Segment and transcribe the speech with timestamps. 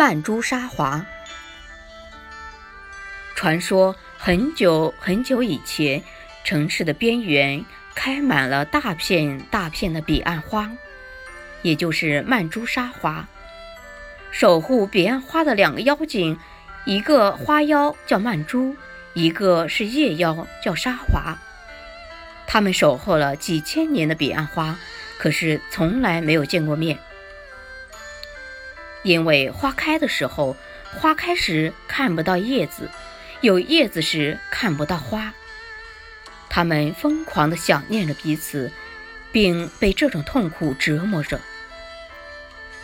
[0.00, 1.04] 曼珠沙华。
[3.34, 6.02] 传说很久很久以前，
[6.42, 7.62] 城市的边缘
[7.94, 10.70] 开满了大片大片的彼岸花，
[11.60, 13.28] 也就是曼珠沙华。
[14.30, 16.38] 守护彼岸花的两个妖精，
[16.86, 18.74] 一个花妖叫曼珠，
[19.12, 21.36] 一个是夜妖叫沙华。
[22.46, 24.78] 他们守候了几千年的彼岸花，
[25.18, 26.98] 可是从来没有见过面。
[29.02, 30.56] 因为花开的时候，
[31.00, 32.84] 花开时看不到叶子；
[33.40, 35.32] 有叶子时看不到花。
[36.48, 38.72] 他们疯狂地想念着彼此，
[39.32, 41.40] 并被这种痛苦折磨着。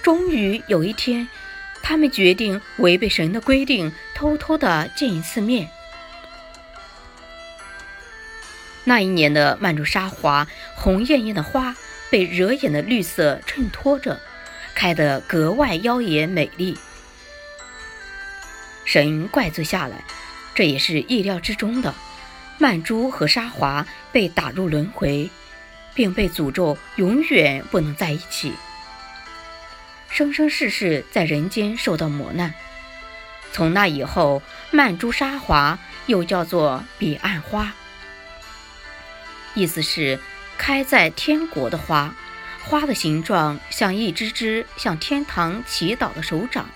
[0.02, 1.28] 终于有一天，
[1.82, 5.68] 他们决定违背神的规定，偷偷地见一次面。
[8.84, 11.74] 那一年的曼珠沙华，红艳艳的花
[12.09, 14.20] 被惹眼的绿色衬托着。
[14.76, 16.76] 开得格外妖冶美丽，
[18.84, 20.04] 神怪罪下来，
[20.54, 21.95] 这也是意料之中的。
[22.59, 25.30] 曼珠和沙华被打入轮回，
[25.95, 28.52] 并被诅咒永远不能在一起，
[30.10, 32.52] 生生世世在人间受到磨难。
[33.52, 37.73] 从那以后，曼珠沙华又叫做彼岸花，
[39.54, 40.20] 意思是
[40.58, 42.14] 开在天国的花。
[42.68, 46.68] 花的形状像一只只向天堂祈祷的手掌，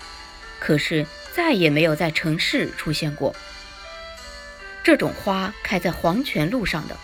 [0.57, 3.35] 可是再也没有在城市出现过。
[4.83, 6.97] 这种花开在黄泉路上的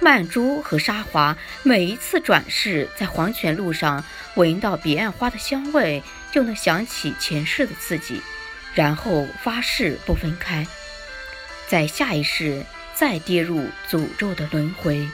[0.00, 4.04] 曼珠和沙华，每一次转世在黄泉路上
[4.36, 8.22] 闻到彼岸花的香味，就能想起前世的自己，
[8.72, 10.64] 然后发誓不分开，
[11.66, 12.64] 在下一世
[12.94, 15.08] 再跌入诅咒的轮回。